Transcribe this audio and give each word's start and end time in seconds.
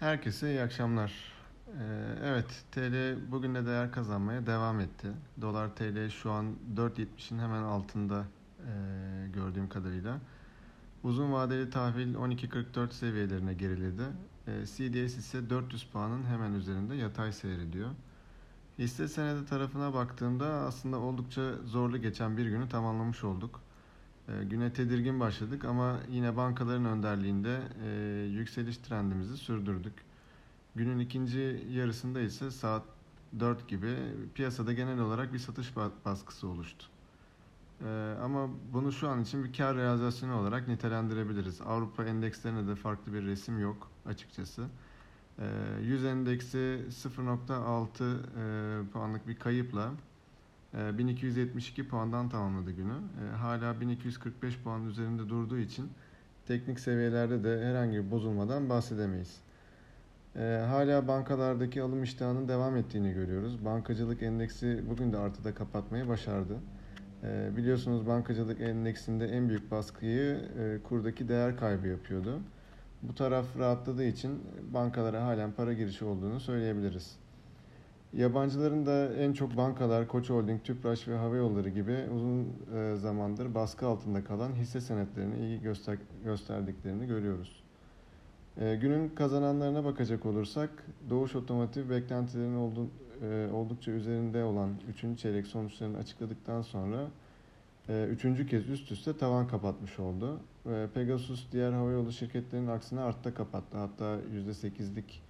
Herkese 0.00 0.50
iyi 0.50 0.62
akşamlar. 0.62 1.12
Ee, 1.68 1.72
evet, 2.24 2.64
TL 2.72 3.16
bugün 3.32 3.54
de 3.54 3.66
değer 3.66 3.92
kazanmaya 3.92 4.46
devam 4.46 4.80
etti. 4.80 5.08
Dolar 5.40 5.74
TL 5.74 6.10
şu 6.10 6.30
an 6.30 6.54
4.70'in 6.76 7.38
hemen 7.38 7.62
altında 7.62 8.24
e, 8.58 8.70
gördüğüm 9.34 9.68
kadarıyla. 9.68 10.18
Uzun 11.02 11.32
vadeli 11.32 11.70
tahvil 11.70 12.14
12.44 12.14 12.92
seviyelerine 12.92 13.54
geriledi. 13.54 14.02
E, 14.46 14.66
CDS 14.66 15.16
ise 15.16 15.50
400 15.50 15.84
puanın 15.84 16.24
hemen 16.24 16.52
üzerinde 16.52 16.94
yatay 16.94 17.32
seyrediyor. 17.32 17.90
Hisse 18.78 19.08
senedi 19.08 19.46
tarafına 19.46 19.94
baktığımda 19.94 20.46
aslında 20.46 20.98
oldukça 20.98 21.52
zorlu 21.64 21.98
geçen 21.98 22.36
bir 22.36 22.46
günü 22.46 22.68
tamamlamış 22.68 23.24
olduk. 23.24 23.60
E, 24.28 24.44
güne 24.44 24.72
tedirgin 24.72 25.20
başladık 25.20 25.64
ama 25.64 26.00
yine 26.10 26.36
bankaların 26.36 26.84
önderliğinde 26.84 27.58
e, 27.84 27.88
yükseliş 28.24 28.76
trendimizi 28.76 29.36
sürdürdük. 29.36 29.94
Günün 30.74 30.98
ikinci 30.98 31.64
yarısında 31.70 32.20
ise 32.20 32.50
saat 32.50 32.82
4 33.40 33.68
gibi 33.68 33.96
piyasada 34.34 34.72
genel 34.72 35.00
olarak 35.00 35.32
bir 35.32 35.38
satış 35.38 35.76
baskısı 36.04 36.48
oluştu. 36.48 36.86
E, 37.84 38.14
ama 38.22 38.48
bunu 38.72 38.92
şu 38.92 39.08
an 39.08 39.22
için 39.22 39.44
bir 39.44 39.52
kar 39.52 39.76
realizasyonu 39.76 40.40
olarak 40.40 40.68
nitelendirebiliriz. 40.68 41.60
Avrupa 41.60 42.04
endekslerinde 42.04 42.70
de 42.70 42.74
farklı 42.74 43.12
bir 43.12 43.22
resim 43.22 43.60
yok 43.60 43.90
açıkçası. 44.06 44.66
100 45.82 46.04
endeksi 46.04 46.84
0.6 46.90 48.90
puanlık 48.92 49.28
bir 49.28 49.36
kayıpla 49.36 49.92
1272 50.74 51.82
ee, 51.82 51.88
puandan 51.88 52.28
tamamladı 52.28 52.70
günü. 52.70 52.92
Ee, 52.92 53.36
hala 53.36 53.80
1245 53.80 54.58
puan 54.58 54.86
üzerinde 54.86 55.28
durduğu 55.28 55.58
için 55.58 55.90
teknik 56.46 56.80
seviyelerde 56.80 57.44
de 57.44 57.64
herhangi 57.64 57.96
bir 57.96 58.10
bozulmadan 58.10 58.68
bahsedemeyiz. 58.68 59.40
Ee, 60.36 60.64
hala 60.68 61.08
bankalardaki 61.08 61.82
alım 61.82 62.02
iştahının 62.02 62.48
devam 62.48 62.76
ettiğini 62.76 63.12
görüyoruz. 63.12 63.64
Bankacılık 63.64 64.22
endeksi 64.22 64.84
bugün 64.90 65.12
de 65.12 65.18
artıda 65.18 65.54
kapatmayı 65.54 66.08
başardı. 66.08 66.56
Biliyorsunuz 67.56 68.06
bankacılık 68.06 68.60
endeksinde 68.60 69.26
en 69.26 69.48
büyük 69.48 69.70
baskıyı 69.70 70.40
e, 70.58 70.82
kurdaki 70.82 71.28
değer 71.28 71.56
kaybı 71.56 71.88
yapıyordu. 71.88 72.40
Bu 73.02 73.14
taraf 73.14 73.58
rahatladığı 73.58 74.04
için 74.04 74.42
bankalara 74.74 75.24
halen 75.24 75.52
para 75.52 75.72
girişi 75.72 76.04
olduğunu 76.04 76.40
söyleyebiliriz. 76.40 77.16
Yabancıların 78.12 78.86
da 78.86 79.14
en 79.14 79.32
çok 79.32 79.56
bankalar, 79.56 80.08
Koç 80.08 80.30
Holding, 80.30 80.64
Tüpraş 80.64 81.08
ve 81.08 81.16
Hava 81.16 81.36
Yolları 81.36 81.68
gibi 81.68 81.96
uzun 82.14 82.46
e, 82.74 82.96
zamandır 82.96 83.54
baskı 83.54 83.86
altında 83.86 84.24
kalan 84.24 84.52
hisse 84.52 84.80
senetlerini 84.80 85.38
iyi 85.38 85.60
göster 85.60 85.98
gösterdiklerini 86.24 87.06
görüyoruz. 87.06 87.62
E, 88.60 88.76
günün 88.76 89.08
kazananlarına 89.08 89.84
bakacak 89.84 90.26
olursak 90.26 90.70
Doğuş 91.10 91.36
Otomotiv 91.36 91.90
beklentilerin 91.90 92.90
e, 93.22 93.52
oldukça 93.52 93.90
üzerinde 93.90 94.44
olan 94.44 94.70
3. 95.04 95.20
çeyrek 95.20 95.46
sonuçlarını 95.46 95.98
açıkladıktan 95.98 96.62
sonra 96.62 97.06
3. 97.88 98.46
kez 98.50 98.68
üst 98.68 98.92
üste 98.92 99.16
tavan 99.16 99.48
kapatmış 99.48 99.98
oldu. 99.98 100.40
Pegasus 100.94 101.52
diğer 101.52 101.72
havayolu 101.72 102.12
şirketlerinin 102.12 102.68
aksine 102.68 103.00
artta 103.00 103.34
kapattı. 103.34 103.78
Hatta 103.78 104.18
%8'lik 104.48 105.22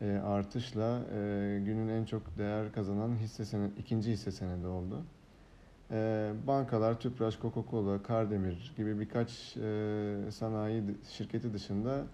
e, 0.00 0.16
artışla 0.16 1.00
e, 1.14 1.60
günün 1.64 1.88
en 1.88 2.04
çok 2.04 2.38
değer 2.38 2.72
kazanan 2.72 3.16
hisse 3.16 3.44
senedi, 3.44 3.72
ikinci 3.78 4.10
hisse 4.12 4.32
senedi 4.32 4.66
oldu. 4.66 5.02
E, 5.90 6.32
bankalar, 6.46 7.00
Tüpraş, 7.00 7.38
Coca-Cola, 7.38 8.02
Kardemir 8.02 8.72
gibi 8.76 9.00
birkaç 9.00 9.56
e, 9.56 10.16
sanayi 10.30 10.82
şirketi 11.10 11.52
dışında 11.52 12.04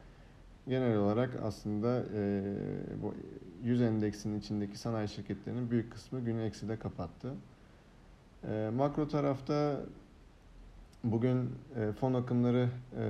genel 0.69 0.97
olarak 0.97 1.31
aslında 1.43 2.03
e, 2.15 2.43
bu 3.03 3.15
100 3.63 3.83
endeksinin 3.83 4.39
içindeki 4.41 4.79
sanayi 4.79 5.09
şirketlerinin 5.09 5.71
büyük 5.71 5.93
kısmı 5.93 6.21
günü 6.21 6.43
ekside 6.43 6.79
kapattı. 6.79 7.35
E, 8.49 8.71
makro 8.77 9.09
tarafta 9.09 9.81
bugün 11.05 11.51
e, 11.77 11.93
fon 11.93 12.15
akımları 12.15 12.69
e, 12.99 13.05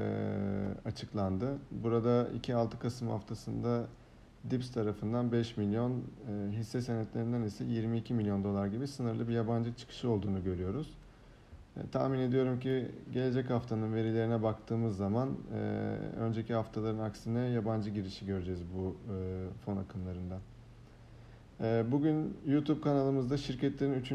açıklandı. 0.89 1.59
Burada 1.71 2.29
2-6 2.43 2.79
Kasım 2.79 3.09
haftasında 3.09 3.87
Dips 4.51 4.71
tarafından 4.71 5.33
5 5.33 5.57
milyon, 5.57 5.93
e, 5.93 6.53
hisse 6.53 6.81
senetlerinden 6.81 7.43
ise 7.43 7.65
22 7.65 8.15
milyon 8.15 8.45
dolar 8.45 8.67
gibi 8.67 8.87
sınırlı 8.87 9.29
bir 9.29 9.33
yabancı 9.33 9.75
çıkışı 9.75 10.11
olduğunu 10.11 10.45
görüyoruz. 10.45 10.95
E, 11.77 11.81
tahmin 11.93 12.19
ediyorum 12.19 12.61
ki 12.61 12.89
gelecek 13.13 13.51
haftanın 13.51 13.95
verilerine 13.95 14.43
baktığımız 14.43 14.97
zaman 14.97 15.29
e, 15.55 15.59
önceki 16.19 16.55
haftaların 16.55 16.99
aksine 16.99 17.41
yabancı 17.41 17.91
girişi 17.91 18.27
göreceğiz 18.27 18.61
bu 18.77 18.97
e, 19.13 19.47
fon 19.65 19.77
akımlarından. 19.77 20.41
E, 21.61 21.85
bugün 21.93 22.37
YouTube 22.47 22.81
kanalımızda 22.81 23.37
şirketlerin 23.37 23.93
3. 23.93 24.13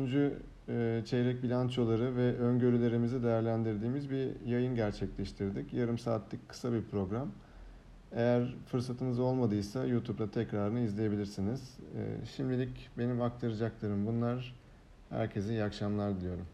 E, 0.69 1.03
çeyrek 1.05 1.43
bilançoları 1.43 2.15
ve 2.15 2.37
öngörülerimizi 2.37 3.23
değerlendirdiğimiz 3.23 4.09
bir 4.09 4.45
yayın 4.45 4.75
gerçekleştirdik. 4.75 5.73
Yarım 5.73 5.97
saatlik 5.97 6.49
kısa 6.49 6.73
bir 6.73 6.81
program. 6.81 7.27
Eğer 8.11 8.55
fırsatınız 8.65 9.19
olmadıysa 9.19 9.85
YouTube'da 9.85 10.31
tekrarını 10.31 10.79
izleyebilirsiniz. 10.79 11.77
Ee, 11.95 12.25
şimdilik 12.35 12.89
benim 12.97 13.21
aktaracaklarım 13.21 14.05
bunlar. 14.07 14.55
Herkese 15.09 15.49
iyi 15.49 15.63
akşamlar 15.63 16.15
diliyorum. 16.19 16.45